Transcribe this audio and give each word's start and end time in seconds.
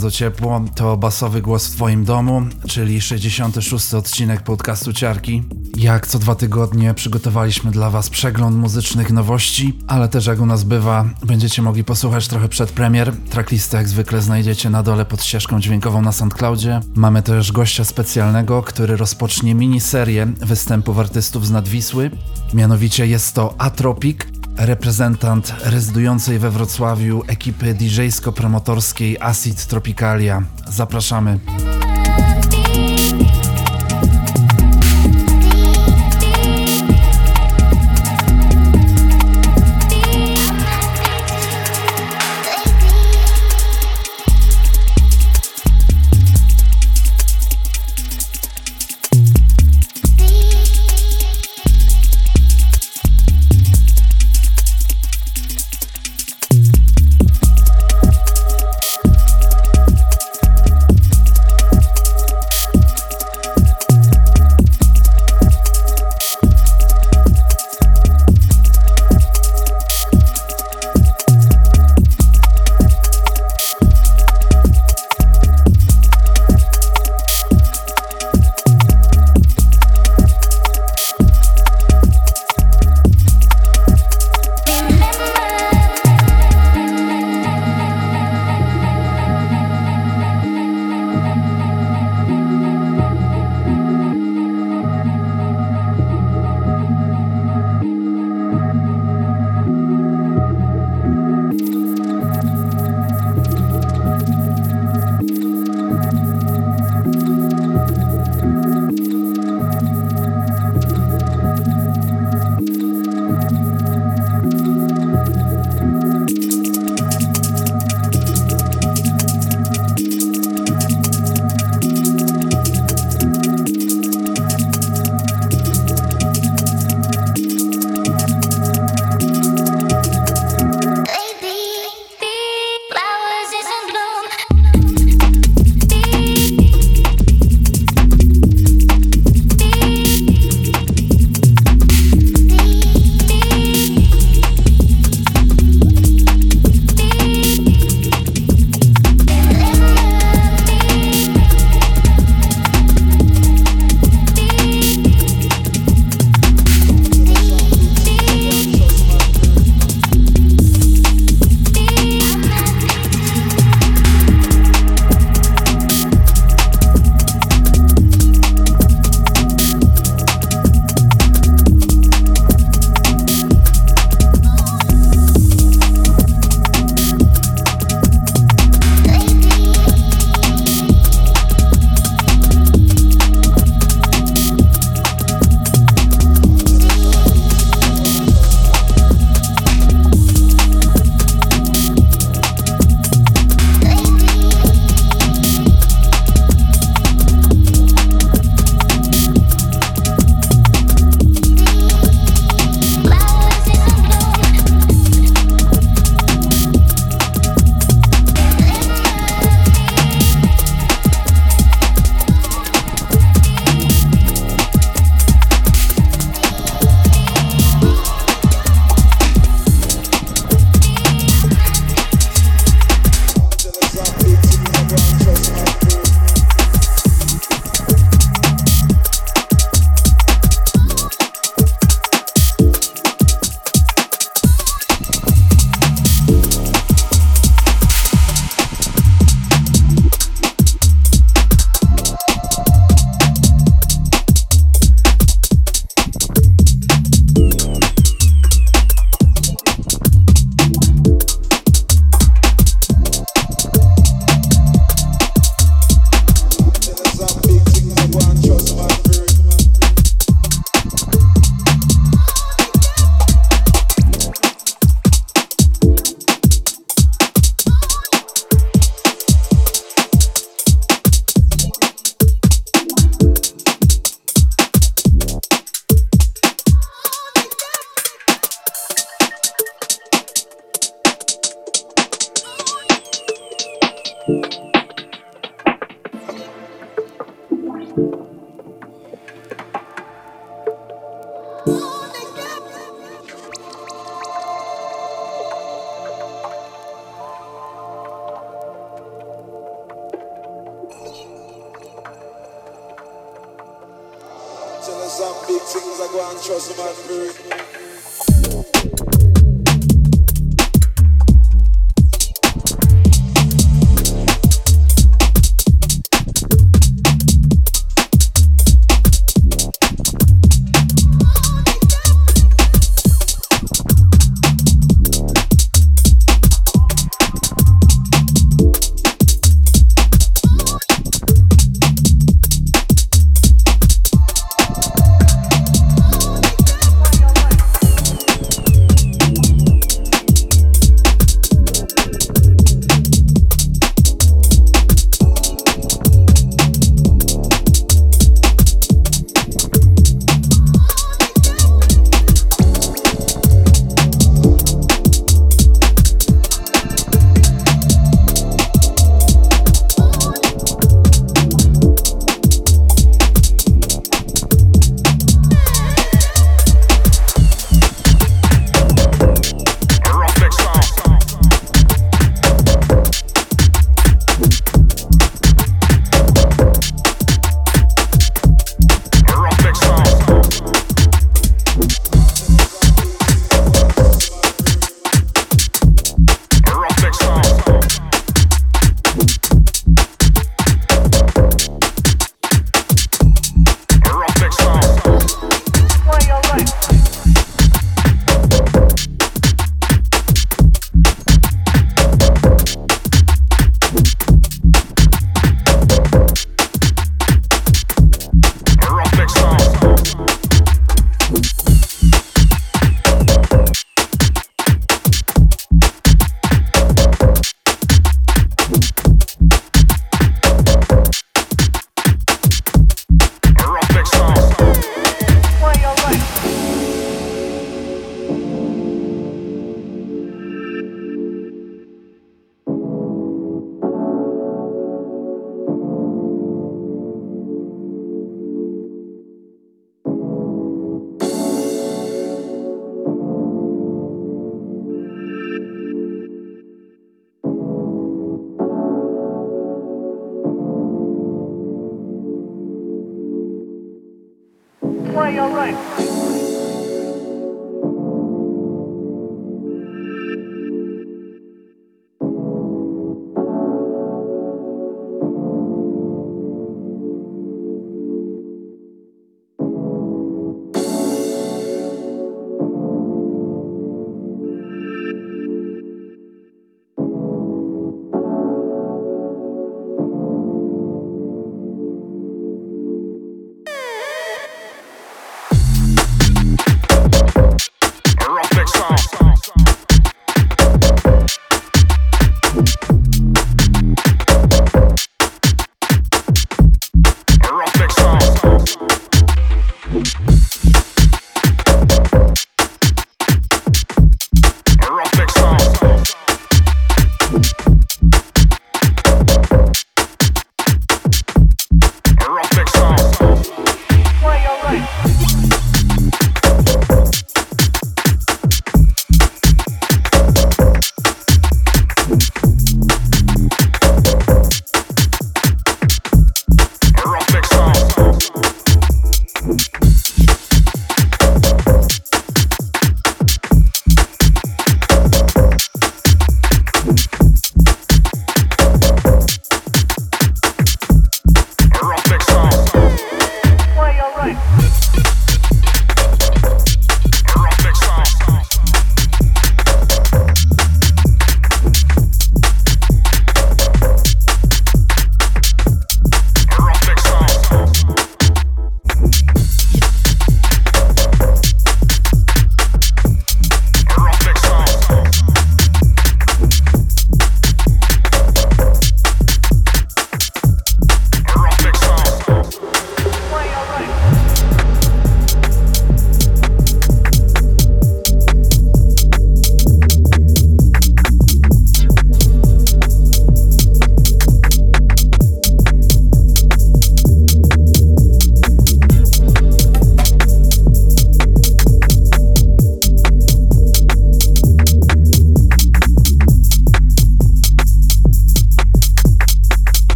bardzo 0.00 0.18
ciepło. 0.18 0.64
To 0.74 0.96
basowy 0.96 1.42
głos 1.42 1.66
w 1.66 1.76
Twoim 1.76 2.04
domu, 2.04 2.42
czyli 2.68 3.00
66 3.00 3.94
odcinek 3.94 4.42
podcastu 4.42 4.92
Ciarki. 4.92 5.42
Jak 5.76 6.06
co 6.06 6.18
dwa 6.18 6.34
tygodnie 6.34 6.94
przygotowaliśmy 6.94 7.70
dla 7.70 7.90
Was 7.90 8.10
przegląd 8.10 8.56
muzycznych 8.56 9.10
nowości, 9.10 9.78
ale 9.86 10.08
też 10.08 10.26
jak 10.26 10.40
u 10.40 10.46
nas 10.46 10.64
bywa, 10.64 11.04
będziecie 11.24 11.62
mogli 11.62 11.84
posłuchać 11.84 12.28
trochę 12.28 12.48
przed 12.48 12.70
premier. 12.72 13.12
Tracklistę 13.30 13.76
jak 13.76 13.88
zwykle 13.88 14.22
znajdziecie 14.22 14.70
na 14.70 14.82
dole 14.82 15.04
pod 15.04 15.24
ścieżką 15.24 15.60
dźwiękową 15.60 16.02
na 16.02 16.12
SoundCloudzie. 16.12 16.80
Mamy 16.94 17.22
też 17.22 17.52
gościa 17.52 17.84
specjalnego, 17.84 18.62
który 18.62 18.96
rozpocznie 18.96 19.54
miniserię 19.54 20.26
występów 20.26 20.98
artystów 20.98 21.46
z 21.46 21.50
Nadwisły. 21.50 22.10
Mianowicie 22.54 23.06
jest 23.06 23.34
to 23.34 23.54
Atropik, 23.58 24.39
reprezentant 24.60 25.54
rezydującej 25.64 26.38
we 26.38 26.50
Wrocławiu 26.50 27.22
ekipy 27.28 27.74
DJ-sko-promotorskiej 27.74 29.16
Acid 29.20 29.66
Tropicalia. 29.66 30.42
Zapraszamy. 30.68 31.38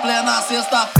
Plena 0.00 0.40
sexta-feira, 0.42 0.99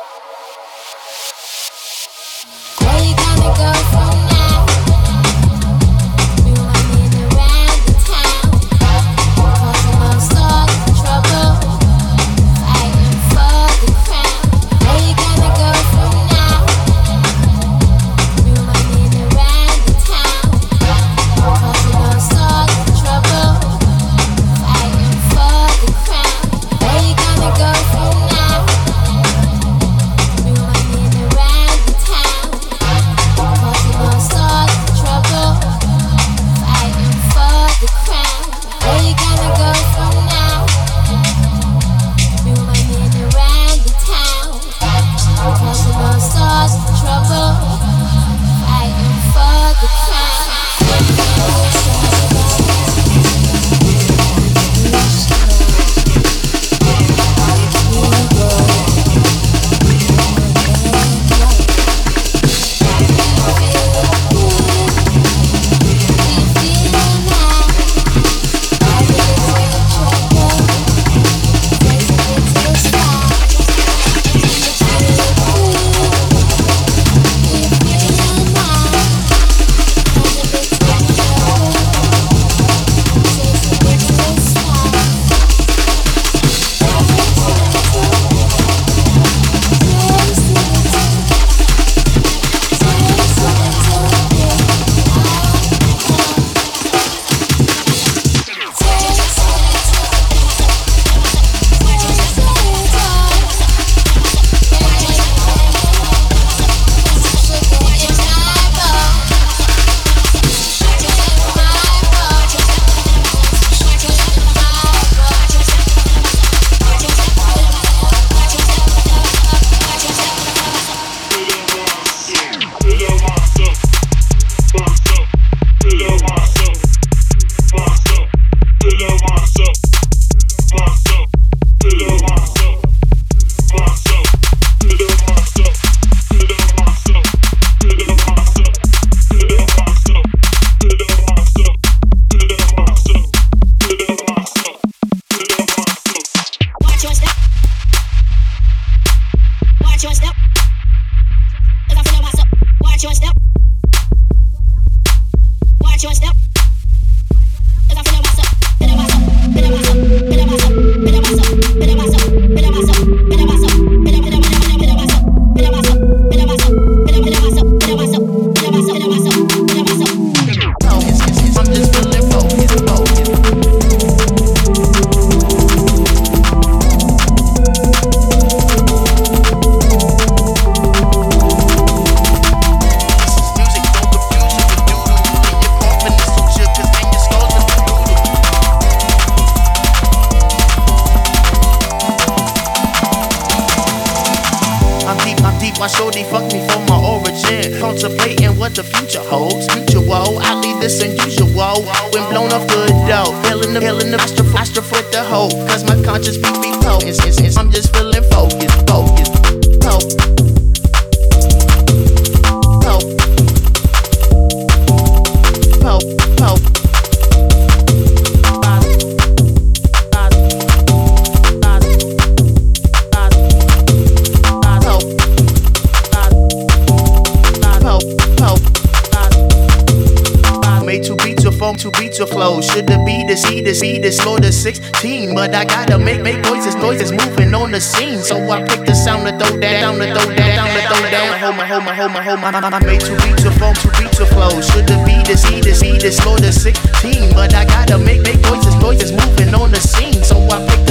to 234.41 234.51
16. 234.51 235.35
But 235.35 235.53
I 235.55 235.65
gotta 235.65 235.97
make 235.97 236.21
make 236.21 236.39
noises, 236.43 236.75
noises 236.75 237.11
moving 237.11 237.53
on 237.53 237.71
the 237.71 237.79
scene. 237.79 238.19
So 238.19 238.35
I 238.49 238.63
pick 238.63 238.85
the 238.85 238.93
sound 238.93 239.25
to 239.27 239.31
throw 239.37 239.59
down, 239.59 239.99
to 239.99 240.05
throw 240.05 240.35
down, 240.35 240.55
down 240.57 240.67
to 240.67 240.81
throw 240.89 241.11
down. 241.11 241.39
Hold 241.39 241.55
my, 241.55 241.65
hold 241.65 241.83
my, 241.83 241.93
hold 241.93 242.11
my, 242.11 242.21
hold 242.21 242.39
my. 242.39 242.49
I 242.49 242.79
made 242.85 243.01
to 243.01 243.13
reach 243.25 243.43
a 243.45 243.51
phone, 243.59 243.75
to 243.75 243.89
reach 244.01 244.19
a 244.19 244.25
flow. 244.25 244.61
Should 244.61 244.87
the 244.87 244.97
beat 245.05 245.29
is 245.29 245.41
C, 245.43 245.61
the 245.61 245.73
speed 245.73 246.03
is 246.03 246.17
slow 246.17 246.37
to 246.37 246.51
16. 246.51 247.33
But 247.33 247.53
I 247.53 247.65
gotta 247.65 247.97
make 247.97 248.21
make 248.21 248.41
noises, 248.41 248.75
noises 248.75 249.11
moving 249.11 249.53
on 249.53 249.71
the 249.71 249.79
scene. 249.79 250.23
So 250.23 250.37
I 250.49 250.65
pick 250.67 250.85
the 250.85 250.90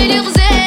les 0.00 0.14
leurs 0.14 0.26
ailes. 0.26 0.59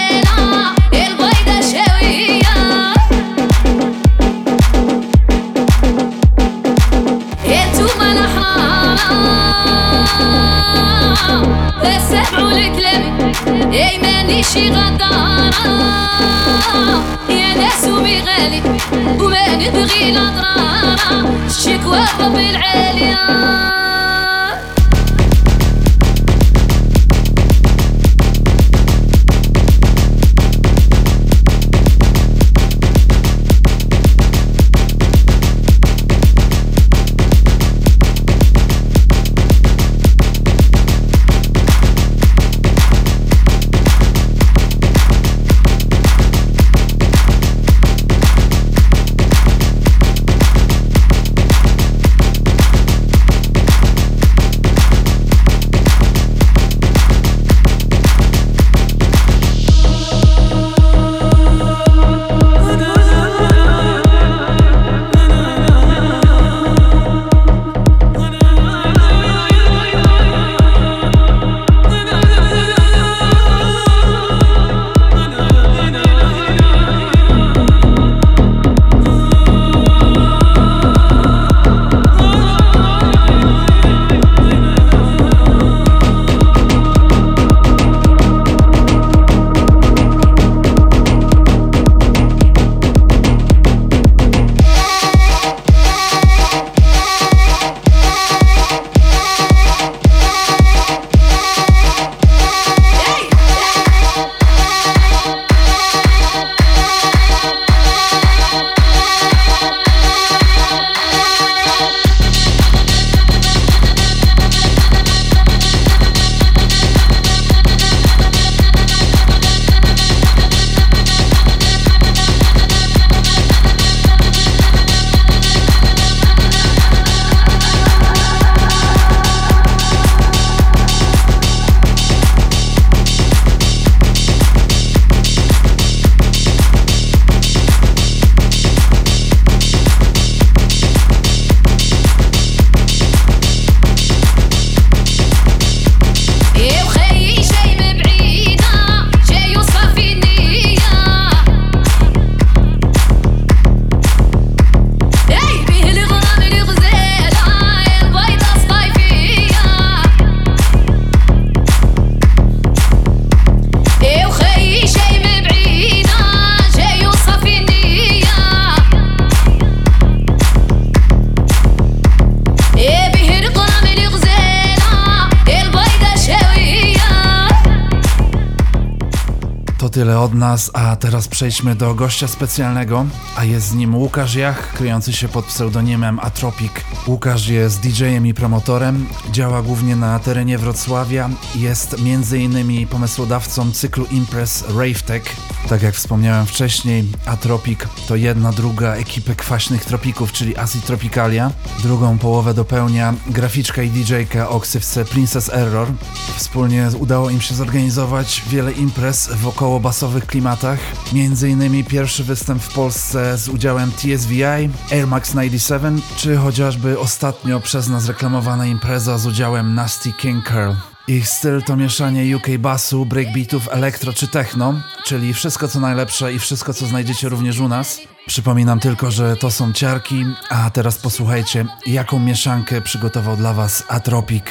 Przejdźmy 181.33 181.75
do 181.75 181.95
gościa 181.95 182.27
specjalnego, 182.27 183.05
a 183.35 183.43
jest 183.43 183.67
z 183.67 183.73
nim 183.73 183.95
Łukasz 183.95 184.35
Jach, 184.35 184.73
kryjący 184.73 185.13
się 185.13 185.27
pod 185.27 185.45
pseudonimem 185.45 186.19
Atropic. 186.19 186.71
Łukasz 187.07 187.47
jest 187.47 187.79
DJ-em 187.79 188.27
i 188.27 188.33
promotorem, 188.33 189.05
działa 189.31 189.61
głównie 189.61 189.95
na 189.95 190.19
terenie 190.19 190.57
Wrocławia, 190.57 191.29
jest 191.55 191.95
m.in. 191.99 192.87
pomysłodawcą 192.87 193.71
cyklu 193.71 194.05
imprez 194.05 194.63
Ravetech. 194.67 195.35
Tak 195.69 195.81
jak 195.81 195.95
wspomniałem 195.95 196.45
wcześniej, 196.45 197.05
Atropic 197.25 197.79
to 198.07 198.15
jedna 198.15 198.51
druga 198.51 198.95
ekipy 198.95 199.35
kwaśnych 199.35 199.85
tropików, 199.85 200.31
czyli 200.31 200.57
Acid 200.57 200.85
Tropicalia. 200.85 201.51
Drugą 201.83 202.17
połowę 202.17 202.53
dopełnia 202.53 203.13
graficzka 203.27 203.83
i 203.83 203.89
DJ-ka 203.89 204.49
o 204.49 204.59
ksywce 204.59 205.05
Princess 205.05 205.49
Error. 205.53 205.87
Wspólnie 206.35 206.89
udało 206.99 207.29
im 207.29 207.41
się 207.41 207.55
zorganizować 207.55 208.43
wiele 208.47 208.71
imprez 208.71 209.29
w 209.33 209.47
około 209.47 209.79
basowych 209.79 210.25
klimatach. 210.25 210.79
Między 211.13 211.49
innymi 211.49 211.83
pierwszy 211.83 212.23
występ 212.23 212.63
w 212.63 212.73
Polsce 212.73 213.37
z 213.37 213.49
udziałem 213.49 213.91
TSVI, 213.91 214.43
Air 214.91 215.07
Max 215.07 215.29
97, 215.29 216.01
czy 216.17 216.35
chociażby 216.35 216.99
ostatnio 216.99 217.59
przez 217.59 217.89
nas 217.89 218.07
reklamowana 218.07 218.65
impreza 218.65 219.17
z 219.17 219.25
udziałem 219.25 219.75
Nasty 219.75 220.13
King 220.13 220.45
Curl. 220.45 220.71
Ich 221.07 221.29
styl 221.29 221.63
to 221.63 221.75
mieszanie 221.75 222.37
UK 222.37 222.47
basu, 222.59 223.05
breakbeatów, 223.05 223.69
elektro 223.71 224.13
czy 224.13 224.27
techno, 224.27 224.73
czyli 225.05 225.33
wszystko 225.33 225.67
co 225.67 225.79
najlepsze 225.79 226.33
i 226.33 226.39
wszystko 226.39 226.73
co 226.73 226.85
znajdziecie 226.85 227.29
również 227.29 227.59
u 227.59 227.67
nas. 227.67 227.99
Przypominam 228.27 228.79
tylko, 228.79 229.11
że 229.11 229.35
to 229.35 229.51
są 229.51 229.73
ciarki, 229.73 230.25
a 230.49 230.69
teraz 230.69 230.97
posłuchajcie, 230.97 231.65
jaką 231.85 232.19
mieszankę 232.19 232.81
przygotował 232.81 233.37
dla 233.37 233.53
Was 233.53 233.83
Atropic. 233.87 234.45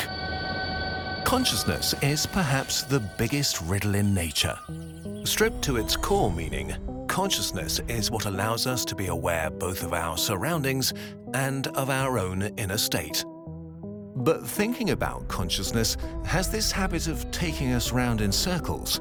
Consciousness 1.30 1.96
is 2.14 2.26
perhaps 2.26 2.86
the 2.86 3.00
biggest 3.18 3.60
riddle 3.70 4.00
in 4.00 4.14
nature. 4.14 4.58
Stripped 5.32 5.62
to 5.62 5.78
its 5.78 5.96
core 5.96 6.30
meaning, 6.30 6.76
consciousness 7.08 7.80
is 7.88 8.10
what 8.10 8.26
allows 8.26 8.66
us 8.66 8.84
to 8.84 8.94
be 8.94 9.06
aware 9.06 9.48
both 9.48 9.82
of 9.82 9.94
our 9.94 10.18
surroundings 10.18 10.92
and 11.32 11.68
of 11.68 11.88
our 11.88 12.18
own 12.18 12.42
inner 12.58 12.76
state. 12.76 13.24
But 14.14 14.46
thinking 14.46 14.90
about 14.90 15.28
consciousness 15.28 15.96
has 16.26 16.50
this 16.50 16.70
habit 16.70 17.06
of 17.06 17.28
taking 17.30 17.72
us 17.72 17.92
round 17.92 18.20
in 18.20 18.30
circles. 18.30 19.00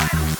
Thank 0.00 0.39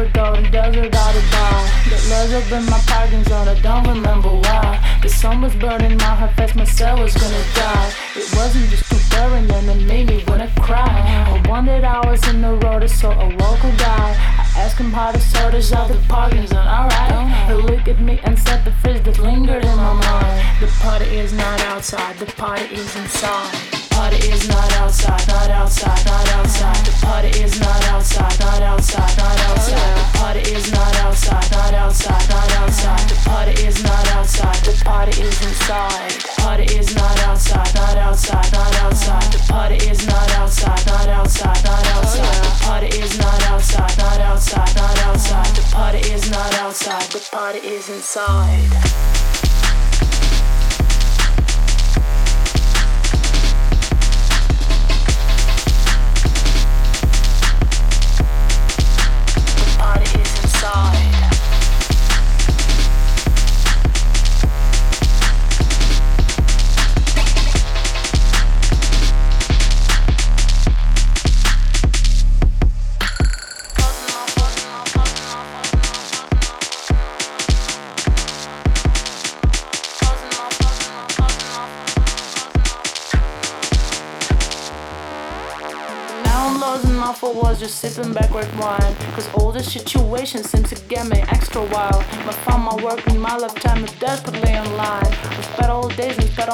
A 0.00 0.40
year 0.40 0.50
desert 0.50 0.94
out 0.94 1.16
of 1.16 1.30
bar. 1.30 1.66
Got 1.90 2.08
legs 2.10 2.32
up 2.32 2.52
in 2.52 2.64
my 2.66 2.80
parking 2.86 3.24
zone, 3.24 3.48
I 3.48 3.60
don't 3.60 3.86
remember 3.88 4.28
why. 4.28 4.98
The 5.02 5.08
sun 5.08 5.40
was 5.40 5.54
burning 5.56 5.96
my 5.96 6.14
heart 6.14 6.34
fast, 6.34 6.54
my 6.54 6.64
cell 6.64 6.98
was 6.98 7.14
gonna 7.14 7.44
die. 7.54 7.92
It 8.14 8.28
wasn't 8.36 8.70
just 8.70 8.88
too 8.90 8.98
boring 9.16 9.50
and 9.50 9.68
it 9.68 9.86
made 9.86 10.08
me 10.08 10.24
wanna 10.28 10.50
cry. 10.60 10.86
I 10.86 11.48
wanted 11.48 11.84
hours 11.84 12.26
in 12.28 12.42
the 12.42 12.54
road, 12.54 12.82
I 12.82 12.86
saw 12.86 13.12
a 13.12 13.28
local 13.28 13.72
guy. 13.76 14.10
I 14.38 14.60
asked 14.60 14.78
him 14.78 14.92
how 14.92 15.12
to 15.12 15.20
sort 15.20 15.54
us 15.54 15.72
out 15.72 15.88
the 15.88 15.98
parking 16.08 16.46
zone, 16.46 16.66
alright. 16.66 17.48
He 17.48 17.54
looked 17.54 17.88
at 17.88 18.00
me 18.00 18.20
and 18.24 18.38
said 18.38 18.64
the 18.64 18.72
phrase 18.72 19.02
that 19.02 19.18
lingered 19.18 19.64
in 19.64 19.76
my 19.76 19.94
mind. 19.94 20.60
The 20.60 20.66
party 20.80 21.06
is 21.16 21.32
not 21.32 21.60
outside, 21.62 22.18
the 22.18 22.26
party 22.26 22.66
is 22.74 22.94
inside. 22.96 23.67
Party 23.98 24.30
is 24.30 24.46
not 24.46 24.72
outside, 24.74 25.26
not 25.26 25.50
outside, 25.50 26.06
not 26.06 26.28
outside. 26.38 26.86
The 26.86 26.92
party 27.04 27.42
is 27.42 27.58
not 27.58 27.84
outside, 27.86 28.38
not 28.38 28.62
outside, 28.62 29.18
not 29.18 29.40
outside. 29.50 29.98
The 29.98 30.18
party 30.18 30.40
is 30.54 30.70
not 30.70 30.94
outside, 31.02 31.50
not 31.50 31.74
outside, 31.74 32.28
not 32.30 32.50
outside. 32.52 33.08
The 33.10 33.16
party 33.28 33.66
is 33.66 33.82
not 33.82 34.06
outside, 34.14 34.54
the 34.62 34.84
party 34.84 35.20
is 35.20 35.42
inside. 35.42 36.14
Party 36.38 36.62
is 36.78 36.94
not 36.94 37.18
outside, 37.24 37.74
not 37.74 37.98
outside, 37.98 38.52
not 38.52 38.74
outside. 38.76 39.32
The 39.32 39.52
party 39.52 39.76
is 39.90 40.06
not 40.06 40.30
outside, 40.30 40.86
not 40.86 41.08
outside, 41.08 41.64
not 41.64 41.86
outside. 41.98 42.44
The 42.44 42.64
party 42.64 42.86
is 43.02 43.18
not 43.18 43.42
outside, 43.50 43.98
not 43.98 44.20
outside, 44.20 44.76
not 44.76 44.98
outside. 45.06 45.56
The 45.56 45.74
party 45.74 45.98
is 46.14 46.30
not 46.30 46.54
outside, 46.54 47.10
the 47.10 47.28
party 47.32 47.58
is 47.66 47.88
inside. 47.88 48.77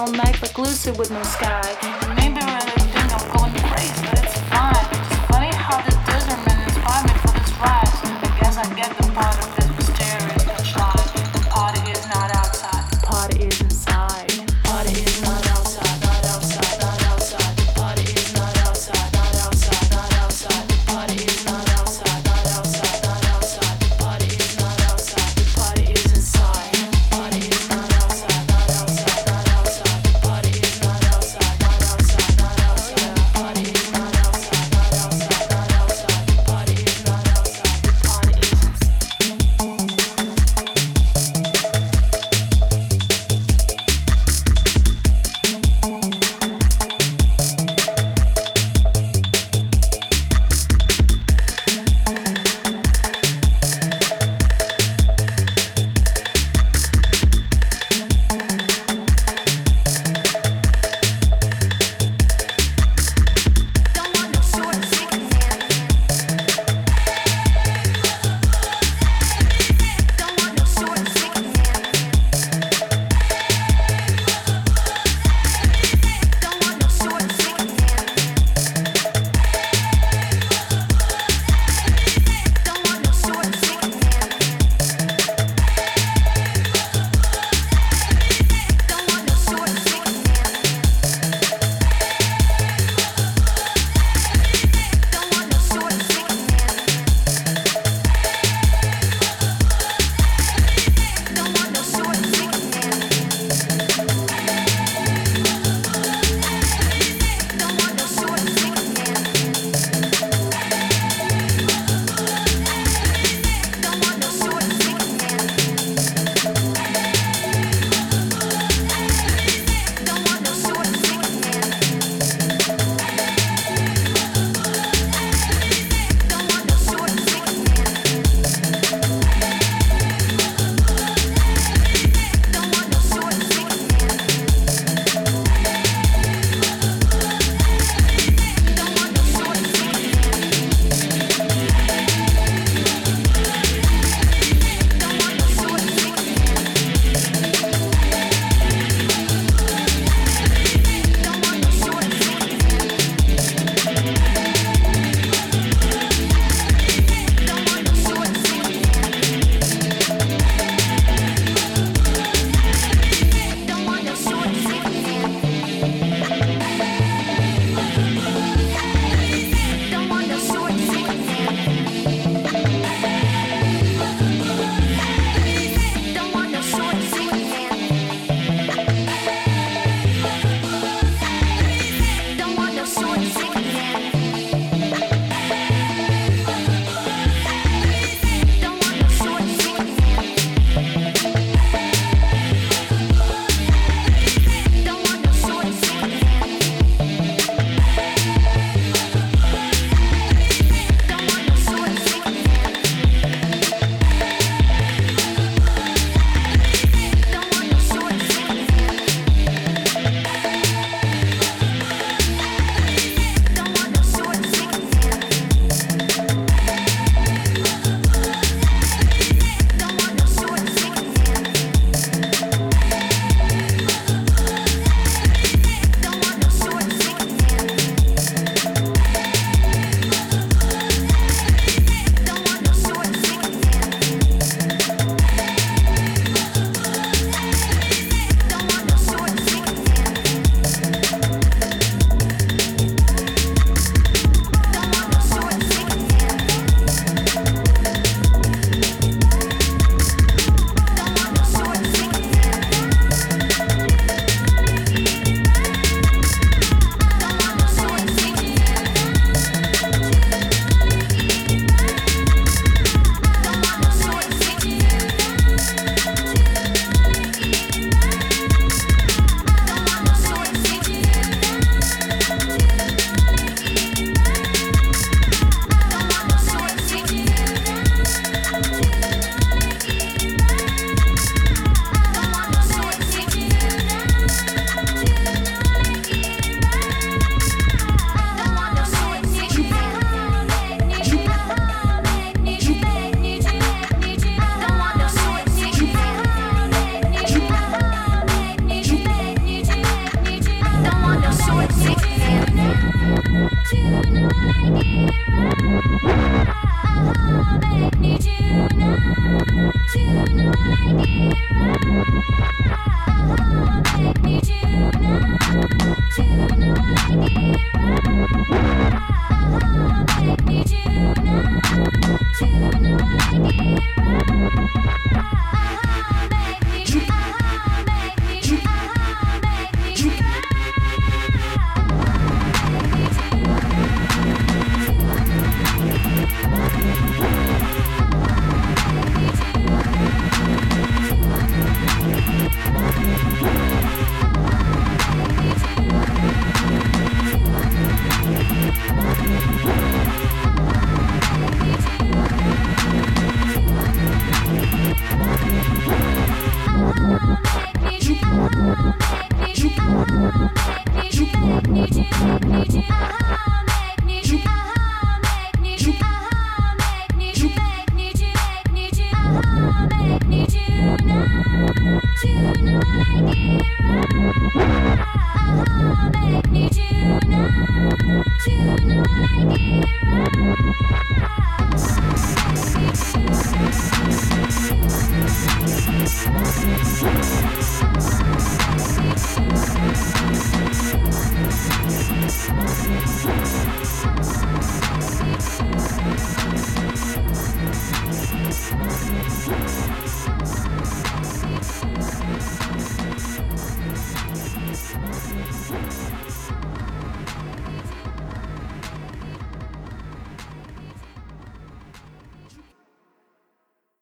All 0.05 0.13
night 0.13 0.41
like 0.43 0.59
lucid 0.59 0.99
with 0.99 1.11
no 1.11 1.23
sky. 1.23 1.94